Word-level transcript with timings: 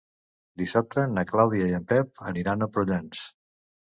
Dissabte 0.59 1.03
na 1.17 1.23
Clàudia 1.31 1.67
i 1.71 1.75
en 1.79 1.85
Pep 1.91 2.23
aniran 2.31 2.67
a 2.67 2.69
Prullans. 2.79 3.21